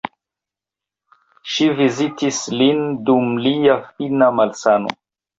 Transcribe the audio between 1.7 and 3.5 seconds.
vizitis lin dum